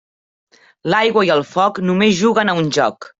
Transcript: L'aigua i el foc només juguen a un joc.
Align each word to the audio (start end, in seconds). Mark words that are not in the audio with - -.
L'aigua 0.93 1.25
i 1.27 1.31
el 1.35 1.45
foc 1.51 1.83
només 1.91 2.17
juguen 2.23 2.51
a 2.51 2.57
un 2.63 2.73
joc. 2.79 3.07